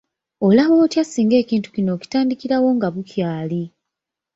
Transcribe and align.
Olaba 0.47 0.73
otya 0.83 1.03
singa 1.05 1.35
ekintu 1.43 1.67
kino 1.75 1.89
okitandikirawo 1.95 2.69
nga 2.77 2.87
bukyali? 2.93 3.63